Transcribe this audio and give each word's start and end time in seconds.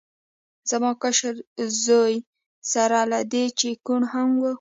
زما 0.69 0.91
کشر 1.01 1.35
زوی 1.83 2.15
سره 2.71 2.99
له 3.11 3.19
دې 3.31 3.45
چې 3.59 3.69
کوڼ 3.85 4.01
هم 4.13 4.29
و 4.37 4.43